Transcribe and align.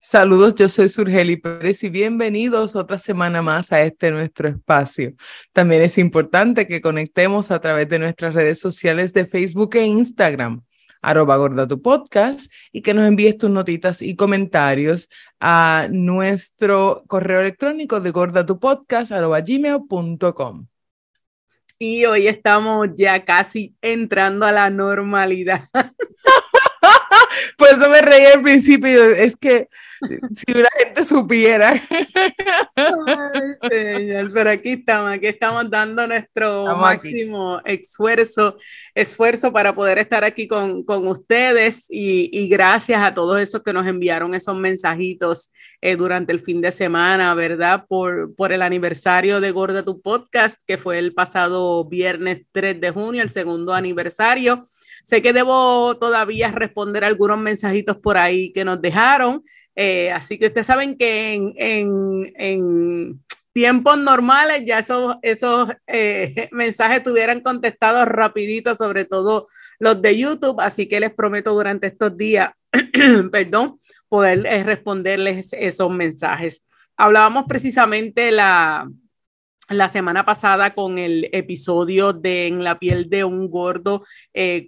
Saludos, 0.00 0.54
yo 0.54 0.68
soy 0.68 0.88
Surgeli 0.88 1.36
Pérez 1.36 1.82
y 1.82 1.88
bienvenidos 1.88 2.76
otra 2.76 3.00
semana 3.00 3.42
más 3.42 3.72
a 3.72 3.82
este 3.82 4.12
nuestro 4.12 4.48
espacio. 4.48 5.14
También 5.52 5.82
es 5.82 5.98
importante 5.98 6.68
que 6.68 6.80
conectemos 6.80 7.50
a 7.50 7.60
través 7.60 7.88
de 7.88 7.98
nuestras 7.98 8.32
redes 8.32 8.60
sociales 8.60 9.12
de 9.12 9.26
Facebook 9.26 9.74
e 9.74 9.84
Instagram, 9.86 10.62
arroba 11.02 11.36
gorda 11.36 11.66
tu 11.66 11.82
podcast, 11.82 12.52
y 12.70 12.82
que 12.82 12.94
nos 12.94 13.08
envíes 13.08 13.38
tus 13.38 13.50
notitas 13.50 14.00
y 14.00 14.14
comentarios 14.14 15.08
a 15.40 15.88
nuestro 15.90 17.02
correo 17.08 17.40
electrónico 17.40 17.98
de 18.00 18.12
gordatupodcast, 18.12 19.10
arroba 19.10 19.40
gmail.com. 19.40 20.68
Y 21.80 22.04
hoy 22.04 22.28
estamos 22.28 22.86
ya 22.96 23.24
casi 23.24 23.74
entrando 23.82 24.46
a 24.46 24.52
la 24.52 24.70
normalidad. 24.70 25.64
Por 27.58 27.68
eso 27.68 27.90
me 27.90 28.00
reí 28.00 28.26
al 28.26 28.42
principio, 28.42 29.04
es 29.04 29.36
que 29.36 29.68
si 30.34 30.54
la 30.54 30.68
gente 30.78 31.04
supiera. 31.04 31.82
pero 34.32 34.50
aquí 34.50 34.70
estamos, 34.70 35.12
aquí 35.12 35.26
estamos 35.26 35.70
dando 35.70 36.06
nuestro 36.06 36.76
máximo 36.76 37.60
esfuerzo, 37.64 38.56
esfuerzo 38.94 39.52
para 39.52 39.74
poder 39.74 39.98
estar 39.98 40.24
aquí 40.24 40.46
con, 40.46 40.84
con 40.84 41.06
ustedes 41.06 41.86
y, 41.90 42.30
y, 42.32 42.48
gracias 42.48 43.02
a 43.02 43.14
todos 43.14 43.40
esos 43.40 43.62
que 43.62 43.72
nos 43.72 43.86
enviaron 43.86 44.34
esos 44.34 44.56
mensajitos 44.56 45.50
eh, 45.80 45.96
durante 45.96 46.32
el 46.32 46.40
fin 46.40 46.60
de 46.60 46.72
semana, 46.72 47.34
¿verdad? 47.34 47.84
Por, 47.88 48.34
por 48.34 48.52
el 48.52 48.62
aniversario 48.62 49.40
de 49.40 49.50
Gorda 49.50 49.84
Tu 49.84 50.00
Podcast, 50.00 50.60
que 50.66 50.78
fue 50.78 50.98
el 50.98 51.14
pasado 51.14 51.84
viernes 51.88 52.42
3 52.52 52.80
de 52.80 52.90
junio, 52.90 53.22
el 53.22 53.30
segundo 53.30 53.74
aniversario. 53.74 54.66
Sé 55.04 55.22
que 55.22 55.32
debo 55.32 55.96
todavía 55.98 56.50
responder 56.50 57.04
algunos 57.04 57.38
mensajitos 57.38 57.96
por 57.96 58.18
ahí 58.18 58.52
que 58.52 58.64
nos 58.64 58.80
dejaron. 58.82 59.42
Eh, 59.80 60.10
así 60.10 60.40
que 60.40 60.46
ustedes 60.46 60.66
saben 60.66 60.98
que 60.98 61.34
en, 61.56 63.22
tiempos 63.52 63.96
normales 63.96 64.64
ya 64.66 64.80
esos, 64.80 65.68
eh, 65.86 66.48
mensajes 66.52 67.04
tuvieran 67.04 67.40
contestado 67.42 68.04
rapidito, 68.04 68.74
sobre 68.74 69.04
todo 69.04 69.46
los 69.78 70.02
de 70.02 70.18
YouTube. 70.18 70.60
Así 70.60 70.88
que 70.88 70.98
les 70.98 71.14
prometo 71.14 71.52
durante 71.52 71.86
estos 71.86 72.16
días, 72.16 72.50
perdón, 73.30 73.78
poder 74.08 74.44
eh, 74.46 74.64
responderles 74.64 75.52
esos 75.52 75.90
mensajes. 75.92 76.66
Hablábamos 76.96 77.44
precisamente 77.46 78.32
la, 78.32 78.90
la 79.68 79.86
semana 79.86 80.24
pasada 80.24 80.74
con 80.74 80.98
el 80.98 81.28
episodio 81.30 82.12
de 82.12 82.48
En 82.48 82.64
la 82.64 82.80
piel 82.80 83.08
de 83.08 83.22
un 83.22 83.48
gordo, 83.48 84.04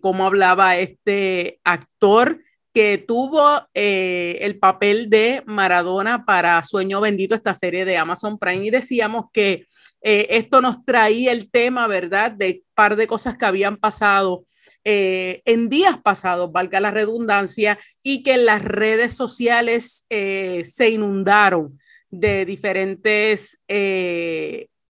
cómo 0.01 0.27
hablaba 0.27 0.77
este 0.77 1.59
actor 1.65 2.39
que 2.73 2.99
tuvo 2.99 3.67
eh, 3.75 4.39
el 4.43 4.59
papel 4.59 5.11
de 5.11 5.43
Maradona 5.47 6.25
para 6.25 6.63
Sueño 6.63 7.01
Bendito, 7.01 7.35
esta 7.35 7.55
serie 7.55 7.85
de 7.85 7.97
Amazon 7.97 8.39
Prime, 8.39 8.65
y 8.65 8.71
decíamos 8.71 9.27
que 9.33 9.67
eh, 10.03 10.27
esto 10.31 10.61
nos 10.61 10.85
traía 10.85 11.33
el 11.33 11.51
tema, 11.51 11.87
¿verdad?, 11.87 12.31
de 12.31 12.63
par 12.75 12.97
de 12.97 13.07
cosas 13.07 13.37
que 13.37 13.45
habían 13.45 13.77
pasado 13.77 14.45
eh, 14.85 15.43
en 15.45 15.69
días 15.69 15.99
pasados, 15.99 16.53
valga 16.53 16.81
la 16.81 16.91
redundancia, 16.91 17.79
y 18.03 18.23
que 18.23 18.37
las 18.37 18.63
redes 18.63 19.15
sociales 19.15 20.07
se 20.09 20.89
inundaron 20.89 21.79
de 22.09 22.47
diferentes 22.47 23.63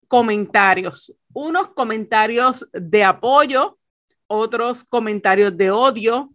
comentarios, 0.08 1.12
unos 1.34 1.68
comentarios 1.74 2.66
de 2.72 3.04
apoyo, 3.04 3.78
otros 4.26 4.84
comentarios 4.84 5.54
de 5.56 5.70
odio, 5.70 6.33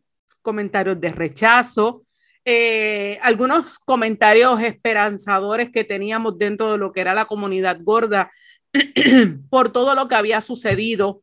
comentarios 0.49 0.99
de 0.99 1.11
rechazo, 1.11 2.03
eh, 2.43 3.19
algunos 3.21 3.77
comentarios 3.77 4.59
esperanzadores 4.63 5.69
que 5.69 5.83
teníamos 5.83 6.39
dentro 6.39 6.71
de 6.71 6.79
lo 6.79 6.91
que 6.91 7.01
era 7.01 7.13
la 7.13 7.25
comunidad 7.25 7.77
gorda 7.81 8.31
por 9.51 9.71
todo 9.71 9.93
lo 9.93 10.07
que 10.07 10.15
había 10.15 10.41
sucedido 10.41 11.21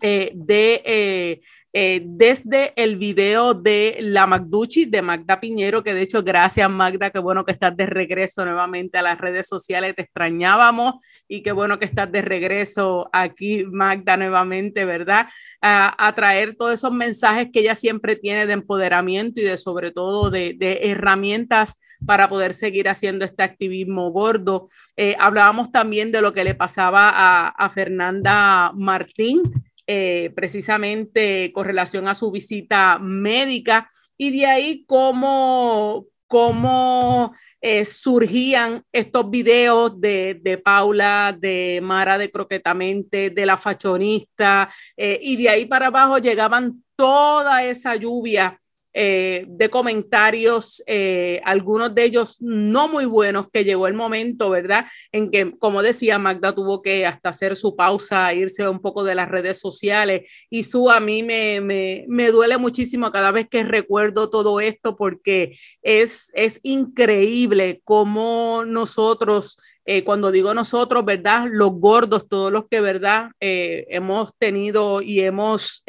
eh, 0.00 0.30
de 0.36 0.82
eh, 0.84 1.40
eh, 1.74 2.00
desde 2.02 2.72
el 2.76 2.96
video 2.96 3.52
de 3.52 3.98
la 4.00 4.26
Magduchi 4.26 4.86
de 4.86 5.02
Magda 5.02 5.38
Piñero, 5.38 5.84
que 5.84 5.92
de 5.92 6.00
hecho, 6.00 6.22
gracias 6.22 6.70
Magda, 6.70 7.10
qué 7.10 7.18
bueno 7.18 7.44
que 7.44 7.52
estás 7.52 7.76
de 7.76 7.84
regreso 7.84 8.44
nuevamente 8.46 8.96
a 8.96 9.02
las 9.02 9.18
redes 9.18 9.46
sociales, 9.46 9.94
te 9.94 10.02
extrañábamos 10.02 10.94
y 11.28 11.42
qué 11.42 11.52
bueno 11.52 11.78
que 11.78 11.84
estás 11.84 12.10
de 12.10 12.22
regreso 12.22 13.10
aquí, 13.12 13.66
Magda, 13.66 14.16
nuevamente, 14.16 14.86
¿verdad? 14.86 15.26
A, 15.60 16.12
traer 16.16 16.56
todos 16.56 16.72
esos 16.72 16.90
mensajes 16.90 17.48
que 17.52 17.60
ella 17.60 17.74
siempre 17.74 18.16
tiene 18.16 18.46
de 18.46 18.54
empoderamiento 18.54 19.40
y 19.40 19.44
de 19.44 19.58
sobre 19.58 19.92
todo 19.92 20.30
de, 20.30 20.56
herramientas 20.82 21.80
para 22.06 22.30
poder 22.30 22.54
seguir 22.54 22.88
haciendo 22.88 23.26
este 23.26 23.42
activismo 23.42 24.10
gordo. 24.10 24.68
Eh, 24.96 25.16
hablábamos 25.18 25.70
también 25.70 26.12
de 26.12 26.22
lo 26.22 26.32
que 26.32 26.44
le 26.44 26.54
pasaba 26.54 27.10
a, 27.10 27.48
a 27.48 27.70
Fernanda 27.70 28.72
Martín 28.74 29.42
eh, 29.90 30.32
precisamente 30.36 31.50
con 31.54 31.64
relación 31.64 32.08
a 32.08 32.14
su 32.14 32.30
visita 32.30 32.98
médica 32.98 33.88
y 34.18 34.38
de 34.38 34.44
ahí 34.44 34.84
cómo, 34.86 36.04
cómo 36.26 37.32
eh, 37.62 37.86
surgían 37.86 38.82
estos 38.92 39.30
videos 39.30 39.98
de, 39.98 40.38
de, 40.42 40.58
Paula, 40.58 41.34
de 41.38 41.80
Mara 41.82 42.18
de 42.18 42.30
Croquetamente, 42.30 43.30
de 43.30 43.46
la 43.46 43.56
fashionista, 43.56 44.70
eh, 44.94 45.18
y 45.22 45.42
de 45.42 45.48
ahí 45.48 45.64
para 45.64 45.86
abajo 45.86 46.18
llegaban 46.18 46.84
toda 46.94 47.64
esa 47.64 47.96
lluvia 47.96 48.60
eh, 48.94 49.44
de 49.48 49.68
comentarios, 49.68 50.82
eh, 50.86 51.42
algunos 51.44 51.94
de 51.94 52.04
ellos 52.04 52.38
no 52.40 52.88
muy 52.88 53.04
buenos, 53.04 53.46
que 53.52 53.62
llegó 53.62 53.86
el 53.86 53.92
momento, 53.92 54.48
¿verdad? 54.48 54.86
En 55.12 55.30
que, 55.30 55.52
como 55.58 55.82
decía, 55.82 56.18
Magda 56.18 56.54
tuvo 56.54 56.80
que 56.80 57.04
hasta 57.04 57.28
hacer 57.28 57.56
su 57.56 57.76
pausa, 57.76 58.32
irse 58.32 58.66
un 58.66 58.80
poco 58.80 59.04
de 59.04 59.14
las 59.14 59.28
redes 59.28 59.60
sociales. 59.60 60.30
Y 60.48 60.62
su 60.62 60.90
a 60.90 61.00
mí 61.00 61.22
me, 61.22 61.60
me, 61.60 62.06
me 62.08 62.30
duele 62.30 62.56
muchísimo 62.56 63.12
cada 63.12 63.30
vez 63.30 63.46
que 63.48 63.62
recuerdo 63.62 64.30
todo 64.30 64.58
esto 64.58 64.96
porque 64.96 65.58
es, 65.82 66.30
es 66.34 66.58
increíble 66.62 67.80
cómo 67.84 68.64
nosotros... 68.66 69.58
Eh, 69.90 70.04
cuando 70.04 70.30
digo 70.30 70.52
nosotros, 70.52 71.02
¿verdad? 71.02 71.46
Los 71.50 71.70
gordos, 71.70 72.28
todos 72.28 72.52
los 72.52 72.68
que, 72.68 72.82
¿verdad? 72.82 73.30
hemos 73.40 74.36
tenido 74.36 75.00
y 75.00 75.22
hemos 75.22 75.82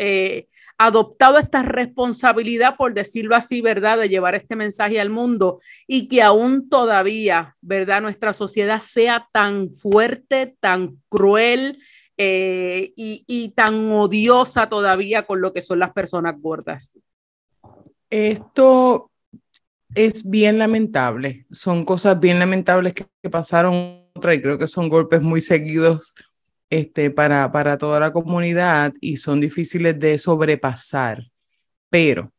adoptado 0.80 1.38
esta 1.38 1.62
responsabilidad, 1.62 2.78
por 2.78 2.94
decirlo 2.94 3.36
así, 3.36 3.62
¿verdad?, 3.62 4.00
de 4.00 4.08
llevar 4.08 4.34
este 4.34 4.56
mensaje 4.56 5.00
al 5.00 5.10
mundo 5.10 5.60
y 5.88 6.08
que 6.08 6.22
aún 6.22 6.70
todavía, 6.70 7.58
¿verdad?, 7.60 8.02
nuestra 8.02 8.34
sociedad 8.34 8.80
sea 8.80 9.28
tan 9.34 9.70
fuerte, 9.70 10.56
tan 10.62 11.02
cruel 11.10 11.78
eh, 12.18 12.94
y, 12.96 13.54
tan 13.56 13.92
odiosa 13.92 14.70
todavía 14.70 15.26
con 15.26 15.42
lo 15.42 15.52
que 15.52 15.62
son 15.62 15.80
las 15.80 15.92
personas 15.92 16.36
gordas. 16.40 16.98
Esto 18.10 19.12
es 19.94 20.28
bien 20.28 20.58
lamentable, 20.60 21.46
son 21.52 21.84
cosas 21.84 22.18
bien 22.20 22.40
lamentables 22.40 22.94
que, 22.94 23.06
que 23.22 23.30
pasaron 23.30 24.00
y 24.16 24.42
creo 24.42 24.58
que 24.58 24.68
son 24.68 24.90
golpes 24.90 25.22
muy 25.22 25.42
seguidos 25.42 26.14
este, 26.70 27.12
para, 27.12 27.52
para 27.52 27.78
toda 27.78 28.00
la 28.00 28.12
comunidad 28.14 28.94
y 29.02 29.18
son 29.18 29.42
difíciles 29.42 29.98
de 30.00 30.18
sobrepasar. 30.18 31.24
Pero 31.90 32.32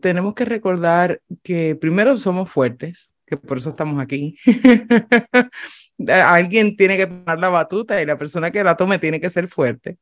tenemos 0.00 0.34
que 0.34 0.44
recordar 0.44 1.20
que 1.42 1.76
primero 1.76 2.16
somos 2.16 2.50
fuertes, 2.50 3.14
que 3.26 3.36
por 3.36 3.58
eso 3.58 3.70
estamos 3.70 4.00
aquí. 4.00 4.36
Alguien 6.08 6.76
tiene 6.76 6.96
que 6.96 7.06
tomar 7.06 7.38
la 7.38 7.48
batuta 7.48 8.00
y 8.02 8.06
la 8.06 8.18
persona 8.18 8.50
que 8.50 8.64
la 8.64 8.76
tome 8.76 8.98
tiene 8.98 9.20
que 9.20 9.30
ser 9.30 9.48
fuerte. 9.48 9.96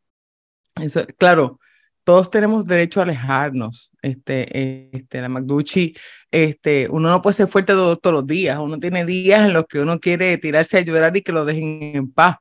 Eso, 0.76 1.06
claro, 1.18 1.60
todos 2.04 2.30
tenemos 2.30 2.64
derecho 2.64 3.00
a 3.00 3.02
alejarnos. 3.02 3.90
Este, 4.00 4.96
este, 4.96 5.20
la 5.20 5.28
Magduchi, 5.28 5.94
este, 6.30 6.88
uno 6.90 7.10
no 7.10 7.20
puede 7.20 7.34
ser 7.34 7.48
fuerte 7.48 7.74
todos, 7.74 8.00
todos 8.00 8.14
los 8.14 8.26
días. 8.26 8.58
Uno 8.58 8.78
tiene 8.78 9.04
días 9.04 9.46
en 9.46 9.52
los 9.52 9.66
que 9.66 9.80
uno 9.80 10.00
quiere 10.00 10.38
tirarse 10.38 10.78
a 10.78 10.80
llorar 10.80 11.16
y 11.16 11.22
que 11.22 11.32
lo 11.32 11.44
dejen 11.44 11.82
en 11.94 12.10
paz 12.10 12.36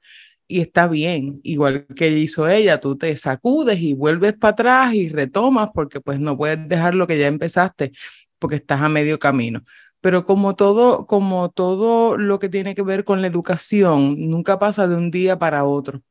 y 0.48 0.62
está 0.62 0.88
bien, 0.88 1.42
igual 1.44 1.86
que 1.96 2.10
hizo 2.10 2.48
ella, 2.50 2.80
tú 2.80 2.98
te 2.98 3.16
sacudes 3.18 3.80
y 3.82 3.94
vuelves 3.94 4.34
para 4.34 4.52
atrás 4.54 4.94
y 4.94 5.10
retomas 5.10 5.70
porque 5.74 6.00
pues 6.02 6.20
no 6.20 6.38
puedes 6.38 6.68
dejar 6.70 6.96
lo 6.96 7.08
que 7.08 7.20
ya 7.20 7.28
empezaste 7.28 7.92
porque 8.40 8.58
estás 8.58 8.82
a 8.82 8.90
medio 8.90 9.20
camino. 9.20 9.64
Pero 10.02 10.24
como 10.24 10.56
todo, 10.56 11.06
como 11.08 11.50
todo 11.50 12.18
lo 12.18 12.40
que 12.40 12.50
tiene 12.50 12.76
que 12.76 12.84
ver 12.84 13.04
con 13.04 13.22
la 13.22 13.28
educación, 13.28 14.30
nunca 14.30 14.60
pasa 14.60 14.88
de 14.88 14.96
un 14.96 15.12
día 15.12 15.38
para 15.40 15.66
otro. 15.66 16.02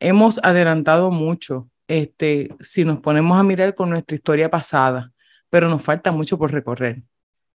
hemos 0.00 0.38
adelantado 0.44 1.10
mucho 1.10 1.70
este, 1.88 2.50
si 2.60 2.84
nos 2.84 3.00
ponemos 3.00 3.38
a 3.38 3.42
mirar 3.42 3.74
con 3.74 3.90
nuestra 3.90 4.16
historia 4.16 4.50
pasada, 4.50 5.12
pero 5.50 5.68
nos 5.68 5.82
falta 5.82 6.12
mucho 6.12 6.38
por 6.38 6.52
recorrer. 6.52 7.02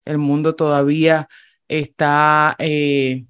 El 0.05 0.17
mundo 0.17 0.55
todavía 0.55 1.27
está 1.67 2.55
eh, 2.59 3.25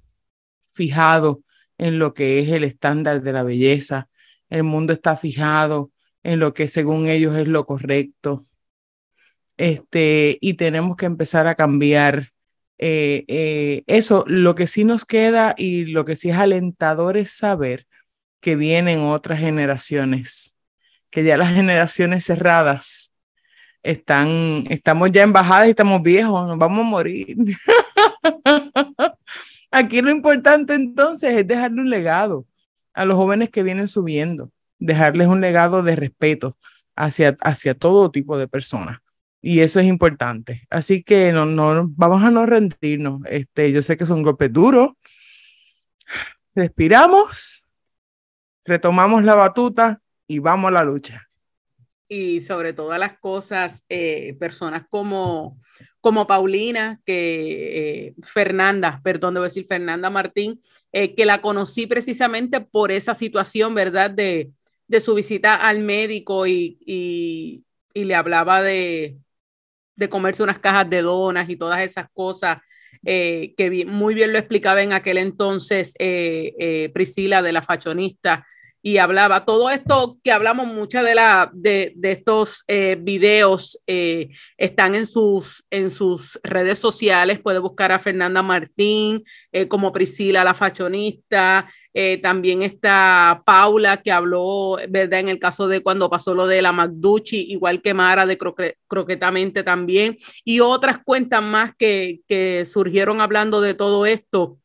fijado 0.74 1.42
en 1.82 1.98
lo 1.98 2.14
que 2.14 2.38
es 2.38 2.48
el 2.50 2.62
estándar 2.62 3.22
de 3.22 3.32
la 3.32 3.42
belleza. 3.42 4.08
El 4.48 4.62
mundo 4.62 4.92
está 4.92 5.16
fijado 5.16 5.90
en 6.22 6.38
lo 6.38 6.54
que 6.54 6.68
según 6.68 7.08
ellos 7.08 7.36
es 7.36 7.48
lo 7.48 7.66
correcto. 7.66 8.46
Este, 9.56 10.38
y 10.40 10.54
tenemos 10.54 10.96
que 10.96 11.06
empezar 11.06 11.48
a 11.48 11.56
cambiar 11.56 12.30
eh, 12.78 13.24
eh, 13.26 13.82
eso. 13.88 14.24
Lo 14.28 14.54
que 14.54 14.68
sí 14.68 14.84
nos 14.84 15.04
queda 15.04 15.54
y 15.58 15.86
lo 15.86 16.04
que 16.04 16.14
sí 16.14 16.30
es 16.30 16.36
alentador 16.36 17.16
es 17.16 17.32
saber 17.32 17.86
que 18.40 18.54
vienen 18.54 19.00
otras 19.00 19.40
generaciones, 19.40 20.56
que 21.10 21.24
ya 21.24 21.36
las 21.36 21.52
generaciones 21.52 22.24
cerradas 22.24 23.12
están, 23.82 24.64
estamos 24.70 25.10
ya 25.10 25.22
en 25.22 25.32
bajada 25.32 25.66
y 25.66 25.70
estamos 25.70 26.00
viejos, 26.02 26.46
nos 26.46 26.58
vamos 26.58 26.80
a 26.86 26.88
morir. 26.88 27.36
Aquí 29.72 30.02
lo 30.02 30.10
importante 30.10 30.74
entonces 30.74 31.34
es 31.34 31.46
dejarle 31.46 31.80
un 31.80 31.90
legado 31.90 32.46
a 32.94 33.04
los 33.04 33.16
jóvenes 33.16 33.50
que 33.50 33.62
vienen 33.62 33.88
subiendo, 33.88 34.52
dejarles 34.78 35.26
un 35.26 35.40
legado 35.40 35.82
de 35.82 35.96
respeto 35.96 36.56
hacia, 36.94 37.36
hacia 37.40 37.74
todo 37.74 38.10
tipo 38.10 38.38
de 38.38 38.46
personas. 38.46 38.98
Y 39.40 39.60
eso 39.60 39.80
es 39.80 39.86
importante. 39.86 40.62
Así 40.70 41.02
que 41.02 41.32
no, 41.32 41.46
no, 41.46 41.88
vamos 41.96 42.22
a 42.22 42.30
no 42.30 42.46
rendirnos. 42.46 43.22
Este, 43.26 43.72
yo 43.72 43.82
sé 43.82 43.96
que 43.96 44.06
son 44.06 44.22
golpes 44.22 44.52
duros. 44.52 44.90
Respiramos 46.54 47.62
retomamos 48.64 49.24
la 49.24 49.34
batuta 49.34 50.00
y 50.26 50.38
vamos 50.38 50.68
a 50.68 50.72
la 50.72 50.84
lucha. 50.84 51.26
Y 52.14 52.42
sobre 52.42 52.74
todas 52.74 52.98
las 52.98 53.18
cosas, 53.18 53.86
eh, 53.88 54.36
personas 54.38 54.84
como, 54.90 55.58
como 56.02 56.26
Paulina, 56.26 57.00
que 57.06 58.08
eh, 58.08 58.14
Fernanda, 58.22 59.00
perdón, 59.02 59.32
debo 59.32 59.44
decir 59.44 59.64
Fernanda 59.66 60.10
Martín, 60.10 60.60
eh, 60.92 61.14
que 61.14 61.24
la 61.24 61.40
conocí 61.40 61.86
precisamente 61.86 62.60
por 62.60 62.92
esa 62.92 63.14
situación, 63.14 63.74
¿verdad? 63.74 64.10
De, 64.10 64.50
de 64.88 65.00
su 65.00 65.14
visita 65.14 65.54
al 65.54 65.78
médico 65.78 66.46
y, 66.46 66.76
y, 66.84 67.64
le 67.94 68.14
hablaba 68.14 68.60
de, 68.60 69.16
de 69.96 70.08
comerse 70.10 70.42
unas 70.42 70.58
cajas 70.58 70.90
de 70.90 71.00
donas 71.00 71.48
y 71.48 71.56
todas 71.56 71.80
esas 71.80 72.08
cosas 72.12 72.58
que 73.02 73.84
muy 73.88 74.14
bien 74.14 74.32
lo 74.32 74.38
explicaba 74.38 74.82
en 74.82 74.92
aquel 74.92 75.16
entonces 75.16 75.94
Priscila 76.92 77.42
de 77.42 77.52
la 77.52 77.62
fashionista 77.62 78.46
y 78.82 78.98
hablaba 78.98 79.44
todo 79.44 79.70
esto 79.70 80.18
que 80.22 80.32
hablamos 80.32 80.66
muchas 80.66 81.04
de 81.04 81.14
la 81.14 81.50
de, 81.54 81.92
de 81.96 82.12
estos 82.12 82.64
videos 82.98 83.78
están 84.56 84.94
en 84.94 85.06
sus 85.06 85.64
en 85.70 85.90
sus 85.90 86.38
redes 86.42 86.78
sociales. 86.78 87.40
Puede 87.40 87.58
buscar 87.58 87.92
a 87.92 87.98
Fernanda 87.98 88.42
Martín 88.42 89.22
como 89.68 89.92
Priscila 89.92 90.44
la 90.44 90.54
fashionista 90.54 91.68
también 92.22 92.62
está 92.62 93.42
Paula 93.44 93.98
que 93.98 94.10
habló 94.10 94.78
verdad 94.88 95.20
en 95.20 95.28
el 95.28 95.38
caso 95.38 95.68
de 95.68 95.82
cuando 95.82 96.10
pasó 96.10 96.34
lo 96.34 96.46
de 96.46 96.62
la 96.62 96.72
Magducci 96.72 97.52
igual 97.52 97.82
que 97.82 97.94
Mara 97.94 98.26
de 98.26 98.38
Croquetamente 98.88 99.62
también. 99.62 100.18
Y 100.44 100.60
otras 100.60 100.98
cuentas 100.98 101.42
más 101.42 101.74
que, 101.76 102.20
que 102.26 102.64
surgieron 102.66 103.20
hablando 103.20 103.60
de 103.60 103.74
todo 103.74 104.06
esto, 104.06 104.58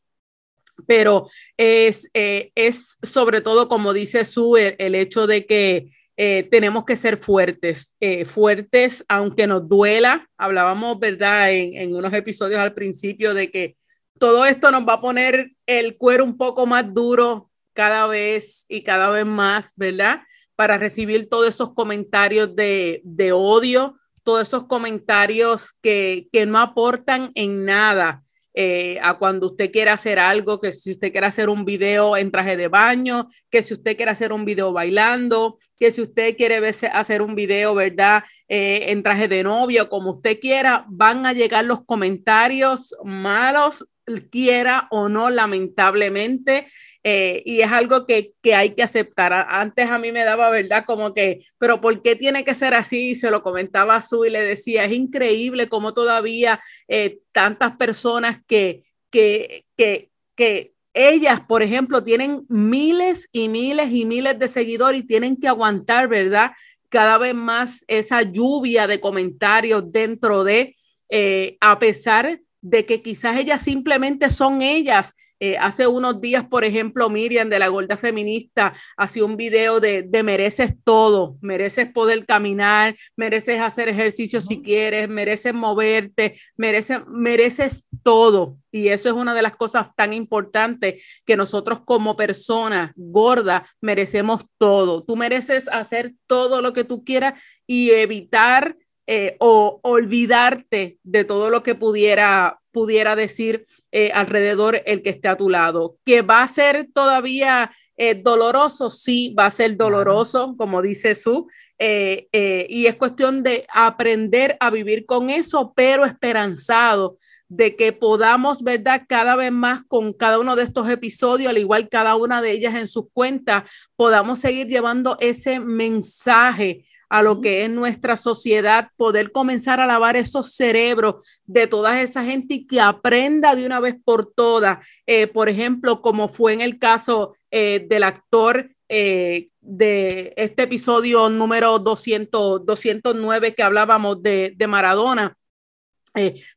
pero 0.86 1.28
es, 1.56 2.10
eh, 2.14 2.52
es 2.54 2.98
sobre 3.02 3.40
todo, 3.40 3.68
como 3.68 3.92
dice 3.92 4.24
Su, 4.24 4.56
el, 4.56 4.94
hecho 4.94 5.26
de 5.26 5.46
que 5.46 5.92
eh, 6.16 6.48
tenemos 6.50 6.84
que 6.84 6.96
ser 6.96 7.18
fuertes, 7.18 7.94
eh, 8.00 8.24
fuertes 8.24 9.04
aunque 9.08 9.46
nos 9.46 9.68
duela. 9.68 10.28
Hablábamos, 10.36 10.98
¿verdad?, 10.98 11.52
en, 11.52 11.74
en, 11.74 11.94
unos 11.94 12.12
episodios 12.12 12.60
al 12.60 12.74
principio 12.74 13.34
de 13.34 13.50
que 13.50 13.76
todo 14.18 14.44
esto 14.46 14.70
nos 14.70 14.86
va 14.86 14.94
a 14.94 15.00
poner 15.00 15.52
el 15.66 15.96
cuero 15.96 16.24
un 16.24 16.36
poco 16.36 16.66
más 16.66 16.92
duro 16.92 17.50
cada 17.72 18.06
vez 18.06 18.66
y 18.68 18.82
cada 18.82 19.10
vez 19.10 19.26
más, 19.26 19.72
¿verdad? 19.76 20.22
Para 20.56 20.78
recibir 20.78 21.28
todos 21.28 21.48
esos 21.48 21.72
comentarios 21.72 22.54
de, 22.56 23.00
de 23.04 23.30
odio, 23.32 23.96
todos 24.24 24.48
esos 24.48 24.66
comentarios 24.66 25.72
que, 25.80 26.28
que 26.32 26.46
no 26.46 26.58
aportan 26.58 27.30
en 27.36 27.64
nada 27.64 28.24
eh, 28.60 28.98
a 29.04 29.16
cuando 29.18 29.46
usted 29.46 29.70
quiera 29.70 29.92
hacer 29.92 30.18
algo, 30.18 30.58
que 30.58 30.72
si 30.72 30.90
usted 30.90 31.12
quiere 31.12 31.28
hacer 31.28 31.48
un 31.48 31.64
video 31.64 32.16
en 32.16 32.32
traje 32.32 32.56
de 32.56 32.66
baño, 32.66 33.28
que 33.48 33.62
si 33.62 33.72
usted 33.72 33.96
quiere 33.96 34.10
hacer 34.10 34.32
un 34.32 34.44
video 34.44 34.72
bailando, 34.72 35.58
que 35.76 35.92
si 35.92 36.02
usted 36.02 36.36
quiere 36.36 36.56
hacer 36.92 37.22
un 37.22 37.36
video, 37.36 37.76
¿verdad? 37.76 38.24
Eh, 38.48 38.86
en 38.88 39.04
traje 39.04 39.28
de 39.28 39.44
novio, 39.44 39.88
como 39.88 40.14
usted 40.14 40.40
quiera, 40.40 40.84
van 40.88 41.24
a 41.24 41.32
llegar 41.32 41.66
los 41.66 41.84
comentarios 41.84 42.96
malos, 43.04 43.84
quiera 44.30 44.88
o 44.90 45.08
no, 45.08 45.30
lamentablemente. 45.30 46.66
Eh, 47.04 47.42
y 47.46 47.60
es 47.60 47.70
algo 47.70 48.06
que, 48.06 48.34
que, 48.42 48.54
hay 48.54 48.74
que 48.74 48.82
aceptar. 48.82 49.32
Antes 49.32 49.88
a 49.88 49.98
mí 49.98 50.12
me 50.12 50.24
daba, 50.24 50.50
¿verdad? 50.50 50.84
Como 50.86 51.14
que, 51.14 51.46
pero 51.58 51.80
¿por 51.80 52.02
qué 52.02 52.16
tiene 52.16 52.44
que 52.44 52.54
ser 52.54 52.74
así? 52.74 53.14
Se 53.14 53.30
lo 53.30 53.42
comentaba 53.42 53.96
a 53.96 54.02
Su 54.02 54.24
y 54.24 54.30
le 54.30 54.42
decía, 54.42 54.84
es 54.84 54.92
increíble 54.92 55.68
cómo 55.68 55.94
todavía 55.94 56.60
eh, 56.88 57.20
tantas 57.32 57.76
personas 57.76 58.38
que, 58.46 58.84
que, 59.10 59.64
que, 59.76 60.10
que 60.36 60.74
ellas, 60.92 61.40
por 61.46 61.62
ejemplo, 61.62 62.02
tienen 62.02 62.44
miles 62.48 63.28
y 63.32 63.48
miles 63.48 63.92
y 63.92 64.04
miles 64.04 64.38
de 64.38 64.48
seguidores 64.48 65.02
y 65.02 65.06
tienen 65.06 65.36
que 65.36 65.48
aguantar, 65.48 66.08
¿verdad? 66.08 66.50
Cada 66.88 67.18
vez 67.18 67.34
más 67.34 67.84
esa 67.86 68.22
lluvia 68.22 68.86
de 68.86 69.00
comentarios 69.00 69.84
dentro 69.92 70.42
de, 70.42 70.74
eh, 71.08 71.56
a 71.60 71.78
pesar 71.78 72.40
de 72.68 72.84
que 72.84 73.02
quizás 73.02 73.38
ellas 73.38 73.62
simplemente 73.62 74.30
son 74.30 74.62
ellas 74.62 75.14
eh, 75.40 75.56
hace 75.56 75.86
unos 75.86 76.20
días, 76.20 76.44
por 76.48 76.64
ejemplo, 76.64 77.08
Miriam 77.08 77.48
de 77.48 77.60
la 77.60 77.68
Gorda 77.68 77.96
Feminista 77.96 78.74
hacía 78.96 79.24
un 79.24 79.36
video 79.36 79.78
de, 79.78 80.02
de, 80.02 80.22
mereces 80.24 80.72
todo, 80.82 81.36
mereces 81.40 81.92
poder 81.92 82.26
caminar, 82.26 82.96
mereces 83.16 83.60
hacer 83.60 83.88
ejercicio 83.88 84.40
si 84.40 84.62
quieres, 84.62 85.08
mereces 85.08 85.54
moverte, 85.54 86.34
mereces, 86.56 87.06
mereces 87.06 87.86
todo. 88.02 88.56
Y 88.72 88.88
eso 88.88 89.08
es 89.08 89.14
una 89.14 89.32
de 89.32 89.42
las 89.42 89.54
cosas 89.54 89.94
tan 89.94 90.12
importantes 90.12 91.04
que 91.24 91.36
nosotros 91.36 91.80
como 91.84 92.16
personas 92.16 92.90
gordas 92.96 93.62
merecemos 93.80 94.44
todo. 94.58 95.04
Tú 95.04 95.14
mereces 95.14 95.68
hacer 95.68 96.14
todo 96.26 96.62
lo 96.62 96.72
que 96.72 96.82
tú 96.82 97.04
quieras 97.04 97.40
y 97.64 97.92
evitar 97.92 98.76
eh, 99.10 99.36
o 99.40 99.80
olvidarte 99.84 100.98
de 101.02 101.24
todo 101.24 101.48
lo 101.48 101.62
que 101.62 101.74
pudiera, 101.74 102.60
pudiera 102.72 103.16
decir 103.16 103.64
eh, 103.90 104.10
alrededor 104.12 104.82
el 104.84 105.00
que 105.00 105.08
esté 105.08 105.28
a 105.28 105.36
tu 105.38 105.48
lado. 105.48 105.96
Que 106.04 106.20
va 106.20 106.42
a 106.42 106.48
ser 106.48 106.90
todavía 106.92 107.72
eh, 107.96 108.16
doloroso, 108.16 108.90
sí, 108.90 109.34
va 109.36 109.46
a 109.46 109.50
ser 109.50 109.78
doloroso, 109.78 110.56
como 110.58 110.82
dice 110.82 111.14
Su, 111.14 111.48
y 111.78 112.86
es 112.86 112.96
cuestión 112.96 113.42
de 113.42 113.64
aprender 113.72 114.58
a 114.60 114.68
vivir 114.68 115.06
con 115.06 115.30
eso, 115.30 115.72
pero 115.74 116.04
esperanzado 116.04 117.16
de 117.48 117.76
que 117.76 117.94
podamos, 117.94 118.62
¿verdad? 118.62 119.04
Cada 119.08 119.36
vez 119.36 119.52
más 119.52 119.84
con 119.88 120.12
cada 120.12 120.38
uno 120.38 120.54
de 120.54 120.64
estos 120.64 120.86
episodios, 120.90 121.48
al 121.48 121.56
igual 121.56 121.88
cada 121.88 122.14
una 122.14 122.42
de 122.42 122.50
ellas 122.50 122.74
en 122.74 122.86
sus 122.86 123.06
cuentas, 123.10 123.64
podamos 123.96 124.40
seguir 124.40 124.66
llevando 124.66 125.16
ese 125.18 125.60
mensaje 125.60 126.84
a 127.08 127.22
lo 127.22 127.40
que 127.40 127.64
es 127.64 127.70
nuestra 127.70 128.16
sociedad, 128.16 128.88
poder 128.96 129.32
comenzar 129.32 129.80
a 129.80 129.86
lavar 129.86 130.16
esos 130.16 130.54
cerebros 130.54 131.26
de 131.46 131.66
toda 131.66 132.00
esa 132.00 132.24
gente 132.24 132.54
y 132.54 132.66
que 132.66 132.80
aprenda 132.80 133.54
de 133.54 133.66
una 133.66 133.80
vez 133.80 133.96
por 134.04 134.32
todas, 134.32 134.86
eh, 135.06 135.26
por 135.26 135.48
ejemplo, 135.48 136.02
como 136.02 136.28
fue 136.28 136.52
en 136.52 136.60
el 136.60 136.78
caso 136.78 137.34
eh, 137.50 137.86
del 137.88 138.02
actor 138.02 138.70
eh, 138.88 139.48
de 139.60 140.32
este 140.36 140.64
episodio 140.64 141.28
número 141.28 141.78
200, 141.78 142.64
209 142.64 143.54
que 143.54 143.62
hablábamos 143.62 144.22
de, 144.22 144.54
de 144.56 144.66
Maradona. 144.66 145.34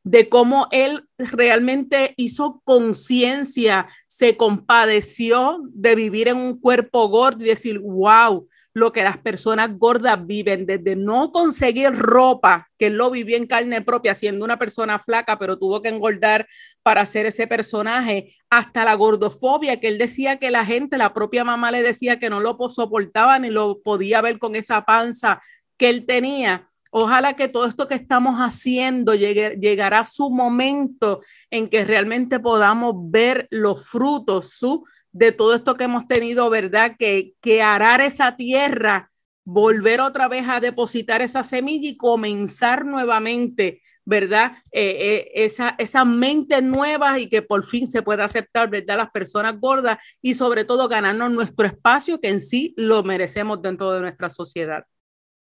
de 0.02 0.28
cómo 0.28 0.66
él 0.72 1.04
realmente 1.18 2.14
hizo 2.16 2.60
conciencia, 2.64 3.86
se 4.08 4.36
compadeció 4.36 5.60
de 5.70 5.94
vivir 5.94 6.26
en 6.28 6.36
un 6.36 6.58
cuerpo 6.58 7.08
gordo 7.08 7.44
y 7.44 7.48
decir, 7.48 7.78
wow, 7.78 8.48
lo 8.74 8.92
que 8.92 9.02
las 9.02 9.18
personas 9.18 9.70
gordas 9.78 10.26
viven, 10.26 10.66
desde 10.66 10.96
no 10.96 11.30
conseguir 11.30 11.90
ropa, 11.90 12.68
que 12.78 12.86
él 12.86 12.94
lo 12.94 13.10
vivió 13.10 13.36
en 13.36 13.46
carne 13.46 13.82
propia, 13.82 14.14
siendo 14.14 14.44
una 14.44 14.58
persona 14.58 14.98
flaca, 14.98 15.38
pero 15.38 15.58
tuvo 15.58 15.82
que 15.82 15.88
engordar 15.88 16.48
para 16.82 17.02
hacer 17.02 17.26
ese 17.26 17.46
personaje, 17.46 18.34
hasta 18.48 18.84
la 18.84 18.94
gordofobia, 18.94 19.78
que 19.78 19.88
él 19.88 19.98
decía 19.98 20.38
que 20.38 20.50
la 20.50 20.64
gente, 20.64 20.96
la 20.96 21.12
propia 21.12 21.44
mamá 21.44 21.70
le 21.70 21.82
decía 21.82 22.18
que 22.18 22.30
no 22.30 22.40
lo 22.40 22.56
soportaba 22.68 23.38
ni 23.38 23.50
lo 23.50 23.82
podía 23.82 24.20
ver 24.20 24.38
con 24.38 24.56
esa 24.56 24.84
panza 24.84 25.40
que 25.76 25.90
él 25.90 26.06
tenía. 26.06 26.68
Ojalá 26.94 27.36
que 27.36 27.48
todo 27.48 27.66
esto 27.66 27.88
que 27.88 27.94
estamos 27.94 28.38
haciendo 28.38 29.14
llegue, 29.14 29.56
llegará 29.58 30.04
su 30.04 30.30
momento 30.30 31.22
en 31.50 31.68
que 31.68 31.84
realmente 31.84 32.38
podamos 32.38 32.94
ver 33.10 33.48
los 33.50 33.86
frutos, 33.88 34.50
su 34.50 34.84
de 35.12 35.32
todo 35.32 35.54
esto 35.54 35.76
que 35.76 35.84
hemos 35.84 36.08
tenido, 36.08 36.48
¿verdad? 36.50 36.96
Que, 36.98 37.34
que 37.40 37.62
arar 37.62 38.00
esa 38.00 38.36
tierra, 38.36 39.10
volver 39.44 40.00
otra 40.00 40.28
vez 40.28 40.46
a 40.48 40.60
depositar 40.60 41.22
esa 41.22 41.42
semilla 41.42 41.88
y 41.88 41.96
comenzar 41.96 42.84
nuevamente, 42.84 43.82
¿verdad? 44.04 44.52
Eh, 44.72 44.96
eh, 45.00 45.44
esa, 45.44 45.74
esa 45.78 46.04
mente 46.04 46.60
nueva 46.62 47.18
y 47.18 47.28
que 47.28 47.42
por 47.42 47.64
fin 47.64 47.86
se 47.86 48.02
pueda 48.02 48.24
aceptar, 48.24 48.70
¿verdad? 48.70 48.96
Las 48.96 49.10
personas 49.10 49.60
gordas 49.60 49.98
y 50.22 50.34
sobre 50.34 50.64
todo 50.64 50.88
ganarnos 50.88 51.30
nuestro 51.30 51.66
espacio 51.66 52.20
que 52.20 52.28
en 52.28 52.40
sí 52.40 52.74
lo 52.76 53.02
merecemos 53.02 53.60
dentro 53.60 53.92
de 53.92 54.00
nuestra 54.00 54.30
sociedad. 54.30 54.84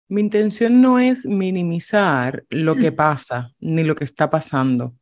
Mi 0.08 0.22
intención 0.22 0.82
no 0.82 0.98
es 0.98 1.28
minimizar 1.28 2.44
lo 2.50 2.76
que 2.76 2.92
pasa 2.92 3.52
ni 3.60 3.84
lo 3.84 3.94
que 3.94 4.06
está 4.06 4.32
pasando 4.32 4.96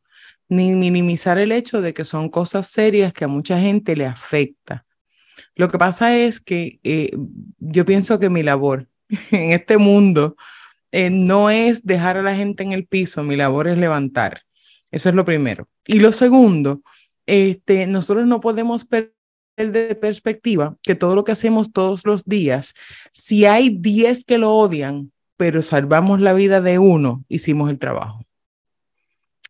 ni 0.48 0.74
minimizar 0.74 1.38
el 1.38 1.52
hecho 1.52 1.80
de 1.80 1.94
que 1.94 2.04
son 2.04 2.28
cosas 2.28 2.68
serias 2.68 3.12
que 3.12 3.24
a 3.24 3.28
mucha 3.28 3.60
gente 3.60 3.96
le 3.96 4.06
afecta. 4.06 4.86
Lo 5.54 5.68
que 5.68 5.78
pasa 5.78 6.16
es 6.16 6.40
que 6.40 6.80
eh, 6.84 7.10
yo 7.58 7.84
pienso 7.84 8.18
que 8.18 8.30
mi 8.30 8.42
labor 8.42 8.88
en 9.30 9.52
este 9.52 9.78
mundo 9.78 10.36
eh, 10.92 11.10
no 11.10 11.50
es 11.50 11.84
dejar 11.84 12.16
a 12.16 12.22
la 12.22 12.34
gente 12.34 12.62
en 12.62 12.72
el 12.72 12.86
piso, 12.86 13.22
mi 13.22 13.36
labor 13.36 13.68
es 13.68 13.78
levantar. 13.78 14.42
Eso 14.90 15.08
es 15.08 15.14
lo 15.14 15.24
primero. 15.24 15.68
Y 15.86 15.98
lo 15.98 16.12
segundo, 16.12 16.82
este, 17.26 17.86
nosotros 17.86 18.26
no 18.26 18.40
podemos 18.40 18.84
perder 18.84 19.12
de 19.58 19.94
perspectiva 19.96 20.76
que 20.82 20.94
todo 20.94 21.14
lo 21.14 21.24
que 21.24 21.32
hacemos 21.32 21.72
todos 21.72 22.06
los 22.06 22.24
días, 22.24 22.74
si 23.12 23.44
hay 23.44 23.70
10 23.70 24.24
que 24.24 24.38
lo 24.38 24.54
odian, 24.54 25.12
pero 25.36 25.62
salvamos 25.62 26.20
la 26.20 26.32
vida 26.32 26.60
de 26.60 26.78
uno, 26.78 27.24
hicimos 27.28 27.68
el 27.70 27.78
trabajo. 27.78 28.27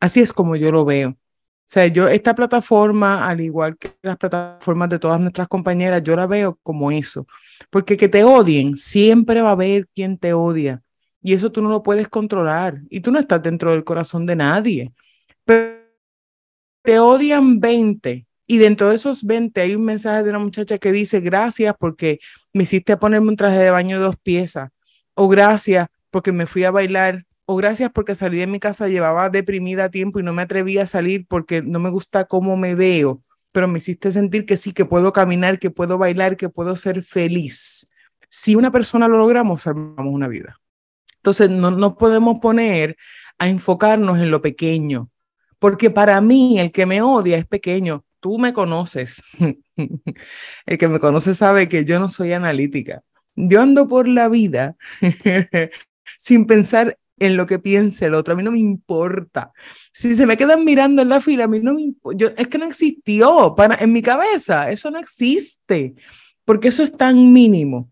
Así 0.01 0.21
es 0.21 0.33
como 0.33 0.57
yo 0.57 0.71
lo 0.71 0.85
veo. 0.85 1.11
O 1.11 1.71
sea, 1.71 1.87
yo 1.87 2.09
esta 2.09 2.35
plataforma, 2.35 3.29
al 3.29 3.41
igual 3.41 3.77
que 3.77 3.93
las 4.03 4.17
plataformas 4.17 4.89
de 4.89 4.99
todas 4.99 5.21
nuestras 5.21 5.49
compañeras, 5.49 6.03
yo 6.03 6.17
la 6.17 6.27
veo 6.27 6.59
como 6.63 6.91
eso. 6.91 7.27
Porque 7.71 7.97
que 7.97 8.09
te 8.09 8.25
odien, 8.25 8.77
siempre 8.77 9.43
va 9.43 9.51
a 9.51 9.53
haber 9.53 9.87
quien 9.95 10.17
te 10.19 10.33
odia. 10.33 10.83
Y 11.21 11.35
eso 11.35 11.53
tú 11.53 11.61
no 11.61 11.69
lo 11.69 11.83
puedes 11.83 12.09
controlar. 12.09 12.81
Y 12.89 13.01
tú 13.01 13.11
no 13.11 13.19
estás 13.19 13.43
dentro 13.43 13.73
del 13.73 13.85
corazón 13.85 14.25
de 14.25 14.37
nadie. 14.37 14.93
Pero 15.45 15.79
te 16.83 16.99
odian 17.01 17.61
20. 17.61 18.27
Y 18.47 18.57
dentro 18.57 18.89
de 18.89 18.95
esos 18.95 19.25
20 19.25 19.61
hay 19.61 19.75
un 19.75 19.85
mensaje 19.85 20.23
de 20.23 20.31
una 20.31 20.39
muchacha 20.39 20.79
que 20.79 20.91
dice, 20.91 21.21
gracias 21.21 21.75
porque 21.79 22.19
me 22.55 22.63
hiciste 22.63 22.97
ponerme 22.97 23.29
un 23.29 23.37
traje 23.37 23.59
de 23.59 23.71
baño 23.71 23.99
de 23.99 24.07
dos 24.07 24.17
piezas. 24.17 24.71
O 25.13 25.29
gracias 25.29 25.89
porque 26.11 26.33
me 26.33 26.47
fui 26.47 26.65
a 26.65 26.71
bailar 26.71 27.27
o 27.51 27.57
gracias 27.57 27.91
porque 27.95 28.15
salí 28.15 28.37
de 28.37 28.47
mi 28.47 28.61
casa, 28.61 28.89
llevaba 28.89 29.31
deprimida 29.31 29.91
tiempo 29.91 30.21
y 30.21 30.23
no 30.23 30.35
me 30.35 30.43
atrevía 30.43 30.83
a 30.83 30.87
salir 30.87 31.27
porque 31.27 31.63
no 31.63 31.79
me 31.79 31.89
gusta 31.89 32.27
cómo 32.27 32.59
me 32.59 32.75
veo, 32.75 33.23
pero 33.53 33.67
me 33.67 33.79
hiciste 33.79 34.11
sentir 34.11 34.45
que 34.45 34.59
sí, 34.59 34.75
que 34.75 34.85
puedo 34.85 35.15
caminar, 35.15 35.59
que 35.59 35.71
puedo 35.71 35.97
bailar, 35.97 36.37
que 36.37 36.51
puedo 36.51 36.77
ser 36.77 37.03
feliz. 37.03 37.89
Si 38.29 38.55
una 38.55 38.71
persona 38.71 39.09
lo 39.09 39.17
logramos, 39.17 39.63
salvamos 39.63 40.13
una 40.13 40.29
vida. 40.29 40.61
Entonces, 41.17 41.49
no, 41.49 41.71
no 41.71 41.97
podemos 41.97 42.39
poner 42.39 42.99
a 43.39 43.49
enfocarnos 43.49 44.19
en 44.19 44.31
lo 44.31 44.43
pequeño, 44.43 45.09
porque 45.59 45.89
para 45.89 46.21
mí 46.21 46.61
el 46.61 46.71
que 46.71 46.85
me 46.85 47.01
odia 47.01 47.39
es 47.39 47.47
pequeño. 47.47 48.05
Tú 48.21 48.39
me 48.39 48.53
conoces. 48.53 49.23
el 50.67 50.79
que 50.79 50.89
me 50.89 51.01
conoce 51.01 51.35
sabe 51.35 51.67
que 51.67 51.87
yo 51.87 51.99
no 51.99 52.11
soy 52.11 52.35
analítica. 52.35 53.03
Yo 53.37 53.63
ando 53.63 53.89
por 53.89 54.07
la 54.07 54.29
vida 54.29 54.77
sin 56.19 56.45
pensar 56.45 56.99
en 57.21 57.37
lo 57.37 57.47
que 57.47 57.59
piense 57.59 58.07
el 58.07 58.15
otro, 58.15 58.35
a 58.35 58.37
mí 58.37 58.43
no 58.43 58.53
me 58.53 58.59
importa. 58.59 59.53
Si 59.93 60.15
se 60.15 60.27
me 60.27 60.37
quedan 60.37 60.65
mirando 60.65 61.03
en 61.03 61.09
la 61.09 61.21
fila, 61.21 61.45
a 61.45 61.49
mí 61.49 61.61
no 61.61 61.75
me 61.75 61.83
importa. 61.83 62.33
Es 62.37 62.49
que 62.49 62.59
no 62.59 62.67
existió 62.67 63.55
para, 63.57 63.77
en 63.77 63.93
mi 63.93 64.03
cabeza, 64.03 64.71
eso 64.71 64.91
no 64.91 64.99
existe, 64.99 65.95
porque 66.45 66.69
eso 66.69 66.83
es 66.83 66.97
tan 66.97 67.33
mínimo. 67.33 67.91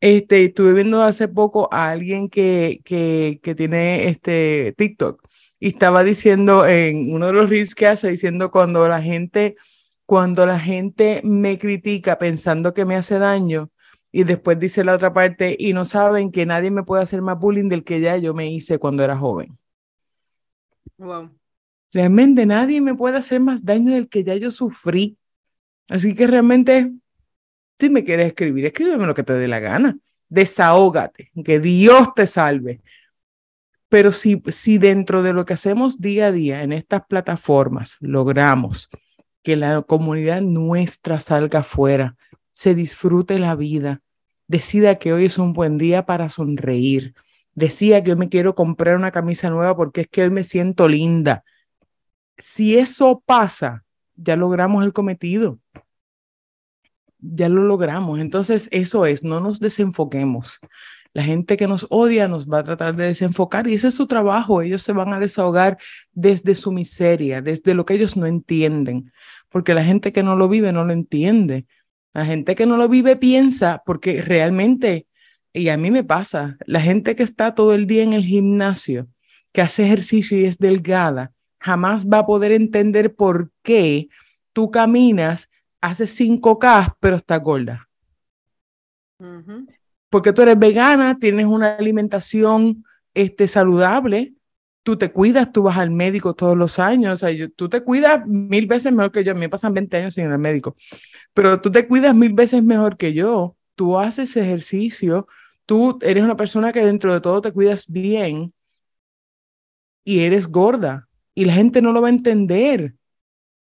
Este, 0.00 0.44
estuve 0.44 0.74
viendo 0.74 1.02
hace 1.02 1.28
poco 1.28 1.68
a 1.72 1.90
alguien 1.90 2.28
que, 2.28 2.80
que, 2.84 3.40
que 3.42 3.54
tiene 3.54 4.08
este 4.08 4.74
TikTok 4.76 5.26
y 5.58 5.68
estaba 5.68 6.04
diciendo 6.04 6.66
en 6.66 7.12
uno 7.14 7.26
de 7.26 7.32
los 7.32 7.50
reels 7.50 7.74
que 7.74 7.86
hace, 7.86 8.10
diciendo 8.10 8.50
cuando 8.50 8.88
la 8.88 9.02
gente, 9.02 9.56
cuando 10.04 10.46
la 10.46 10.58
gente 10.60 11.22
me 11.24 11.58
critica 11.58 12.18
pensando 12.18 12.74
que 12.74 12.84
me 12.84 12.96
hace 12.96 13.18
daño, 13.18 13.70
y 14.16 14.24
después 14.24 14.58
dice 14.58 14.82
la 14.82 14.94
otra 14.94 15.12
parte, 15.12 15.54
y 15.58 15.74
no 15.74 15.84
saben 15.84 16.32
que 16.32 16.46
nadie 16.46 16.70
me 16.70 16.82
puede 16.82 17.02
hacer 17.02 17.20
más 17.20 17.38
bullying 17.38 17.68
del 17.68 17.84
que 17.84 18.00
ya 18.00 18.16
yo 18.16 18.32
me 18.32 18.50
hice 18.50 18.78
cuando 18.78 19.04
era 19.04 19.14
joven. 19.14 19.58
Wow. 20.96 21.28
Realmente 21.92 22.46
nadie 22.46 22.80
me 22.80 22.94
puede 22.94 23.18
hacer 23.18 23.40
más 23.40 23.62
daño 23.62 23.92
del 23.92 24.08
que 24.08 24.24
ya 24.24 24.34
yo 24.36 24.50
sufrí. 24.50 25.18
Así 25.86 26.14
que 26.14 26.26
realmente, 26.26 26.94
si 27.78 27.90
me 27.90 28.04
quieres 28.04 28.28
escribir, 28.28 28.64
escríbeme 28.64 29.04
lo 29.04 29.12
que 29.12 29.22
te 29.22 29.34
dé 29.34 29.48
la 29.48 29.60
gana. 29.60 29.98
Desahógate, 30.30 31.30
que 31.44 31.60
Dios 31.60 32.14
te 32.14 32.26
salve. 32.26 32.80
Pero 33.90 34.12
si, 34.12 34.42
si 34.48 34.78
dentro 34.78 35.22
de 35.22 35.34
lo 35.34 35.44
que 35.44 35.52
hacemos 35.52 36.00
día 36.00 36.28
a 36.28 36.32
día 36.32 36.62
en 36.62 36.72
estas 36.72 37.04
plataformas 37.06 37.98
logramos 38.00 38.88
que 39.42 39.56
la 39.56 39.82
comunidad 39.82 40.40
nuestra 40.40 41.20
salga 41.20 41.58
afuera, 41.58 42.16
se 42.50 42.74
disfrute 42.74 43.38
la 43.38 43.54
vida, 43.56 44.00
decida 44.48 44.96
que 44.96 45.12
hoy 45.12 45.26
es 45.26 45.38
un 45.38 45.52
buen 45.52 45.78
día 45.78 46.06
para 46.06 46.28
sonreír, 46.28 47.14
decía 47.54 48.02
que 48.02 48.12
hoy 48.12 48.16
me 48.16 48.28
quiero 48.28 48.54
comprar 48.54 48.96
una 48.96 49.10
camisa 49.10 49.50
nueva 49.50 49.76
porque 49.76 50.02
es 50.02 50.08
que 50.08 50.22
hoy 50.22 50.30
me 50.30 50.44
siento 50.44 50.88
linda. 50.88 51.44
Si 52.38 52.76
eso 52.76 53.22
pasa, 53.24 53.84
ya 54.14 54.36
logramos 54.36 54.84
el 54.84 54.92
cometido. 54.92 55.58
Ya 57.18 57.48
lo 57.48 57.62
logramos. 57.62 58.20
Entonces, 58.20 58.68
eso 58.72 59.06
es, 59.06 59.24
no 59.24 59.40
nos 59.40 59.58
desenfoquemos. 59.58 60.60
La 61.12 61.22
gente 61.22 61.56
que 61.56 61.66
nos 61.66 61.86
odia 61.88 62.28
nos 62.28 62.46
va 62.46 62.58
a 62.58 62.64
tratar 62.64 62.94
de 62.94 63.06
desenfocar 63.06 63.66
y 63.66 63.72
ese 63.72 63.88
es 63.88 63.94
su 63.94 64.06
trabajo. 64.06 64.60
Ellos 64.60 64.82
se 64.82 64.92
van 64.92 65.14
a 65.14 65.18
desahogar 65.18 65.78
desde 66.12 66.54
su 66.54 66.72
miseria, 66.72 67.40
desde 67.40 67.74
lo 67.74 67.86
que 67.86 67.94
ellos 67.94 68.18
no 68.18 68.26
entienden, 68.26 69.12
porque 69.48 69.72
la 69.72 69.82
gente 69.82 70.12
que 70.12 70.22
no 70.22 70.36
lo 70.36 70.46
vive 70.46 70.72
no 70.72 70.84
lo 70.84 70.92
entiende. 70.92 71.66
La 72.16 72.24
gente 72.24 72.54
que 72.54 72.64
no 72.64 72.78
lo 72.78 72.88
vive 72.88 73.16
piensa, 73.16 73.82
porque 73.84 74.22
realmente, 74.22 75.06
y 75.52 75.68
a 75.68 75.76
mí 75.76 75.90
me 75.90 76.02
pasa, 76.02 76.56
la 76.64 76.80
gente 76.80 77.14
que 77.14 77.22
está 77.22 77.54
todo 77.54 77.74
el 77.74 77.86
día 77.86 78.04
en 78.04 78.14
el 78.14 78.24
gimnasio, 78.24 79.06
que 79.52 79.60
hace 79.60 79.84
ejercicio 79.84 80.38
y 80.38 80.46
es 80.46 80.56
delgada, 80.56 81.34
jamás 81.58 82.08
va 82.08 82.20
a 82.20 82.26
poder 82.26 82.52
entender 82.52 83.14
por 83.14 83.50
qué 83.62 84.08
tú 84.54 84.70
caminas, 84.70 85.50
haces 85.82 86.18
5K, 86.18 86.96
pero 87.00 87.16
estás 87.16 87.42
gorda. 87.42 87.86
Porque 90.08 90.32
tú 90.32 90.40
eres 90.40 90.58
vegana, 90.58 91.18
tienes 91.18 91.44
una 91.44 91.76
alimentación 91.76 92.82
este, 93.12 93.46
saludable, 93.46 94.32
tú 94.86 94.96
te 94.96 95.10
cuidas, 95.10 95.50
tú 95.50 95.64
vas 95.64 95.78
al 95.78 95.90
médico 95.90 96.34
todos 96.34 96.56
los 96.56 96.78
años, 96.78 97.14
o 97.14 97.16
sea, 97.26 97.48
tú 97.56 97.68
te 97.68 97.82
cuidas 97.82 98.24
mil 98.24 98.68
veces 98.68 98.92
mejor 98.92 99.10
que 99.10 99.24
yo, 99.24 99.32
a 99.32 99.34
mí 99.34 99.40
me 99.40 99.48
pasan 99.48 99.74
20 99.74 99.96
años 99.96 100.14
sin 100.14 100.26
ir 100.26 100.30
al 100.30 100.38
médico, 100.38 100.76
pero 101.34 101.60
tú 101.60 101.72
te 101.72 101.88
cuidas 101.88 102.14
mil 102.14 102.32
veces 102.34 102.62
mejor 102.62 102.96
que 102.96 103.12
yo, 103.12 103.56
tú 103.74 103.98
haces 103.98 104.36
ejercicio, 104.36 105.26
tú 105.66 105.98
eres 106.02 106.22
una 106.22 106.36
persona 106.36 106.72
que 106.72 106.84
dentro 106.84 107.12
de 107.12 107.20
todo 107.20 107.40
te 107.40 107.50
cuidas 107.50 107.90
bien 107.90 108.54
y 110.04 110.20
eres 110.20 110.46
gorda 110.46 111.08
y 111.34 111.46
la 111.46 111.54
gente 111.54 111.82
no 111.82 111.90
lo 111.90 112.00
va 112.00 112.06
a 112.06 112.10
entender. 112.10 112.94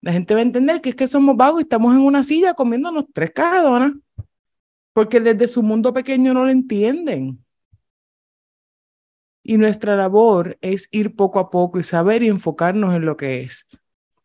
La 0.01 0.13
gente 0.13 0.35
va 0.35 0.41
a 0.41 0.43
entender 0.43 0.81
que 0.81 0.89
es 0.89 0.95
que 0.95 1.07
somos 1.07 1.35
vagos 1.35 1.61
y 1.61 1.63
estamos 1.63 1.95
en 1.95 2.01
una 2.01 2.21
silla 2.21 2.53
comiéndonos 2.53 3.05
tres 3.11 3.31
cajas, 3.31 3.91
porque 4.93 5.19
desde 5.19 5.47
su 5.47 5.63
mundo 5.63 5.91
pequeño 5.95 6.35
no 6.35 6.43
lo 6.45 6.51
entienden. 6.51 7.43
Y 9.49 9.57
nuestra 9.57 9.95
labor 9.95 10.57
es 10.59 10.89
ir 10.91 11.15
poco 11.15 11.39
a 11.39 11.49
poco 11.49 11.79
y 11.79 11.83
saber 11.83 12.21
y 12.21 12.27
enfocarnos 12.27 12.93
en 12.93 13.05
lo 13.05 13.15
que 13.15 13.39
es. 13.39 13.69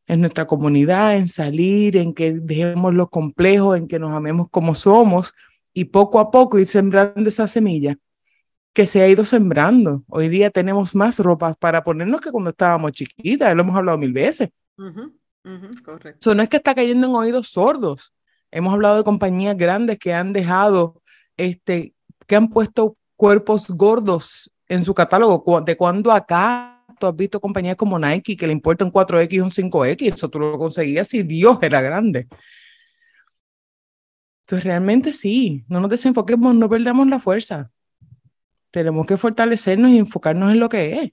En 0.09 0.21
nuestra 0.21 0.49
comunidad, 0.49 1.17
en 1.17 1.29
salir, 1.29 1.97
en 1.97 2.12
que 2.12 2.33
dejemos 2.33 2.93
los 2.93 3.09
complejos, 3.09 3.79
en 3.79 3.87
que 3.87 4.00
nos 4.00 4.11
amemos 4.11 4.49
como 4.50 4.75
somos 4.75 5.33
y 5.73 5.85
poco 5.85 6.19
a 6.19 6.33
poco 6.33 6.59
ir 6.59 6.67
sembrando 6.67 7.29
esa 7.29 7.47
semilla 7.47 7.97
que 8.73 8.85
se 8.85 9.00
ha 9.00 9.09
ido 9.09 9.25
sembrando. 9.25 10.02
Hoy 10.09 10.29
día 10.29 10.50
tenemos 10.50 10.93
más 10.97 11.21
ropa 11.21 11.55
para 11.55 11.85
ponernos 11.85 12.21
que 12.21 12.33
cuando 12.33 12.50
estábamos 12.50 12.91
chiquitas, 12.91 13.55
lo 13.55 13.62
hemos 13.62 13.76
hablado 13.76 13.99
mil 13.99 14.12
veces. 14.12 14.50
correcto. 15.85 16.19
Eso 16.21 16.35
no 16.35 16.43
es 16.43 16.49
que 16.49 16.57
está 16.57 16.75
cayendo 16.75 17.07
en 17.07 17.14
oídos 17.14 17.47
sordos. 17.47 18.12
Hemos 18.50 18.75
hablado 18.75 18.97
de 18.97 19.05
compañías 19.05 19.57
grandes 19.57 20.00
que 20.00 20.12
han 20.12 20.33
dejado, 20.33 21.00
este, 21.37 21.95
que 22.26 22.35
han 22.35 22.49
puesto 22.49 22.97
cuerpos 23.14 23.69
gordos 23.69 24.50
en 24.69 24.83
su 24.83 24.95
catálogo. 24.95 25.61
¿De 25.61 25.76
cuándo 25.76 26.12
acá 26.12 26.85
tú 26.99 27.07
has 27.07 27.16
visto 27.16 27.40
compañías 27.40 27.76
como 27.76 27.99
Nike 27.99 28.37
que 28.37 28.47
le 28.47 28.52
importa 28.52 28.85
un 28.85 28.92
4X 28.92 29.33
y 29.33 29.40
un 29.40 29.50
5X? 29.50 30.14
Eso 30.14 30.28
tú 30.28 30.38
lo 30.38 30.59
conseguías 30.59 31.09
si 31.09 31.23
Dios 31.23 31.59
era 31.62 31.81
grande. 31.81 32.28
Entonces, 34.47 34.64
realmente 34.64 35.12
sí, 35.12 35.64
no 35.69 35.81
nos 35.81 35.90
desenfoquemos, 35.90 36.54
no 36.54 36.69
perdamos 36.69 37.07
la 37.09 37.19
fuerza. 37.19 37.71
Tenemos 38.71 39.07
que 39.07 39.16
fortalecernos 39.16 39.90
y 39.90 39.99
enfocarnos 39.99 40.52
en 40.52 40.59
lo 40.59 40.69
que 40.69 40.92
es. 40.95 41.12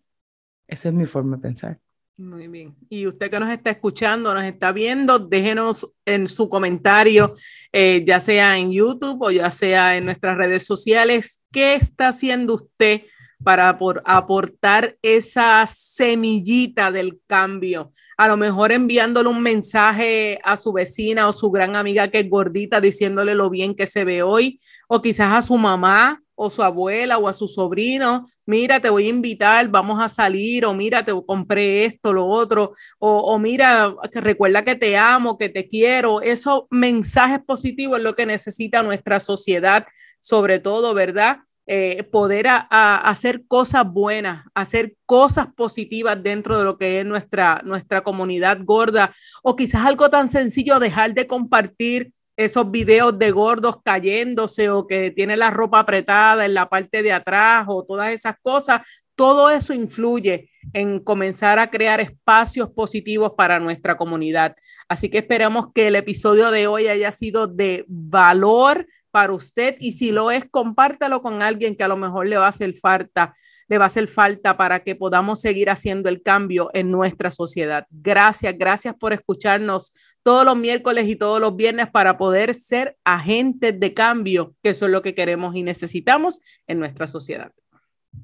Esa 0.67 0.89
es 0.89 0.95
mi 0.95 1.05
forma 1.05 1.37
de 1.37 1.41
pensar. 1.41 1.79
Muy 2.19 2.49
bien. 2.49 2.75
Y 2.89 3.07
usted 3.07 3.31
que 3.31 3.39
nos 3.39 3.49
está 3.49 3.69
escuchando, 3.69 4.33
nos 4.33 4.43
está 4.43 4.73
viendo, 4.73 5.19
déjenos 5.19 5.89
en 6.03 6.27
su 6.27 6.49
comentario, 6.49 7.33
eh, 7.71 8.03
ya 8.05 8.19
sea 8.19 8.57
en 8.57 8.73
YouTube 8.73 9.21
o 9.21 9.31
ya 9.31 9.49
sea 9.51 9.95
en 9.95 10.03
nuestras 10.03 10.37
redes 10.37 10.65
sociales, 10.65 11.41
qué 11.49 11.75
está 11.75 12.09
haciendo 12.09 12.55
usted 12.55 13.03
para 13.43 13.77
aportar 14.05 14.97
esa 15.01 15.65
semillita 15.65 16.91
del 16.91 17.19
cambio. 17.25 17.91
A 18.17 18.27
lo 18.27 18.37
mejor 18.37 18.71
enviándole 18.71 19.29
un 19.29 19.41
mensaje 19.41 20.39
a 20.43 20.57
su 20.57 20.73
vecina 20.73 21.27
o 21.27 21.33
su 21.33 21.49
gran 21.49 21.75
amiga 21.75 22.09
que 22.09 22.19
es 22.19 22.29
gordita, 22.29 22.81
diciéndole 22.81 23.35
lo 23.35 23.49
bien 23.49 23.75
que 23.75 23.85
se 23.85 24.03
ve 24.03 24.23
hoy, 24.23 24.59
o 24.87 25.01
quizás 25.01 25.33
a 25.33 25.41
su 25.41 25.57
mamá 25.57 26.21
o 26.41 26.49
su 26.49 26.63
abuela 26.63 27.17
o 27.17 27.27
a 27.27 27.33
su 27.33 27.49
sobrino, 27.49 28.25
mira, 28.45 28.79
te 28.79 28.89
voy 28.89 29.07
a 29.07 29.09
invitar, 29.09 29.67
vamos 29.67 30.01
a 30.01 30.07
salir, 30.07 30.65
o 30.65 30.73
mira, 30.73 31.03
te 31.03 31.11
compré 31.25 31.83
esto, 31.83 32.13
lo 32.13 32.27
otro, 32.27 32.71
o, 32.97 33.17
o 33.17 33.37
mira, 33.37 33.93
recuerda 34.13 34.63
que 34.63 34.75
te 34.75 34.95
amo, 34.95 35.37
que 35.37 35.49
te 35.49 35.67
quiero. 35.67 36.21
Esos 36.21 36.63
mensajes 36.69 37.39
positivos 37.39 37.97
es 37.97 38.03
lo 38.05 38.15
que 38.15 38.25
necesita 38.25 38.83
nuestra 38.83 39.19
sociedad, 39.19 39.85
sobre 40.21 40.59
todo, 40.59 40.93
¿verdad? 40.93 41.39
Eh, 41.71 42.01
poder 42.01 42.47
hacer 42.49 43.45
cosas 43.45 43.85
buenas, 43.85 44.43
hacer 44.55 44.95
cosas 45.05 45.53
positivas 45.55 46.17
dentro 46.23 46.57
de 46.57 46.63
lo 46.63 46.79
que 46.79 46.99
es 46.99 47.05
nuestra, 47.05 47.61
nuestra 47.63 48.01
comunidad 48.01 48.57
gorda, 48.63 49.13
o 49.43 49.55
quizás 49.55 49.85
algo 49.85 50.09
tan 50.09 50.29
sencillo, 50.29 50.79
dejar 50.79 51.13
de 51.13 51.27
compartir 51.27 52.11
esos 52.35 52.71
videos 52.71 53.19
de 53.19 53.29
gordos 53.29 53.83
cayéndose 53.83 54.71
o 54.71 54.87
que 54.87 55.11
tiene 55.11 55.37
la 55.37 55.51
ropa 55.51 55.77
apretada 55.77 56.43
en 56.43 56.55
la 56.55 56.69
parte 56.69 57.03
de 57.03 57.11
atrás 57.11 57.65
o 57.67 57.85
todas 57.85 58.09
esas 58.13 58.37
cosas, 58.41 58.81
todo 59.13 59.51
eso 59.51 59.71
influye 59.71 60.49
en 60.73 60.99
comenzar 60.99 61.59
a 61.59 61.69
crear 61.69 61.99
espacios 61.99 62.71
positivos 62.71 63.33
para 63.37 63.59
nuestra 63.59 63.95
comunidad. 63.95 64.55
Así 64.87 65.09
que 65.09 65.19
esperamos 65.19 65.67
que 65.75 65.89
el 65.89 65.97
episodio 65.97 66.49
de 66.49 66.65
hoy 66.65 66.87
haya 66.87 67.11
sido 67.11 67.45
de 67.45 67.85
valor 67.87 68.87
para 69.11 69.33
usted 69.33 69.75
y 69.79 69.93
si 69.93 70.11
lo 70.11 70.31
es, 70.31 70.45
compártalo 70.49 71.21
con 71.21 71.41
alguien 71.41 71.75
que 71.75 71.83
a 71.83 71.87
lo 71.87 71.97
mejor 71.97 72.27
le 72.27 72.37
va 72.37 72.45
a 72.45 72.49
hacer 72.49 72.75
falta, 72.75 73.33
le 73.67 73.77
va 73.77 73.85
a 73.85 73.87
hacer 73.87 74.07
falta 74.07 74.57
para 74.57 74.83
que 74.83 74.95
podamos 74.95 75.41
seguir 75.41 75.69
haciendo 75.69 76.09
el 76.09 76.21
cambio 76.21 76.69
en 76.73 76.91
nuestra 76.91 77.31
sociedad. 77.31 77.85
Gracias, 77.89 78.55
gracias 78.57 78.95
por 78.95 79.13
escucharnos 79.13 79.93
todos 80.23 80.45
los 80.45 80.57
miércoles 80.57 81.07
y 81.07 81.15
todos 81.15 81.39
los 81.39 81.55
viernes 81.55 81.89
para 81.89 82.17
poder 82.17 82.53
ser 82.55 82.97
agentes 83.03 83.79
de 83.79 83.93
cambio, 83.93 84.55
que 84.61 84.69
eso 84.69 84.85
es 84.85 84.91
lo 84.91 85.01
que 85.01 85.15
queremos 85.15 85.55
y 85.55 85.63
necesitamos 85.63 86.41
en 86.67 86.79
nuestra 86.79 87.07
sociedad. 87.07 87.51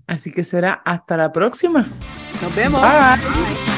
Así 0.08 0.32
que 0.32 0.44
será 0.44 0.74
hasta 0.86 1.18
la 1.18 1.32
próxima. 1.32 1.86
Nos 2.42 2.56
vemos. 2.56 2.82
Bye. 2.82 3.75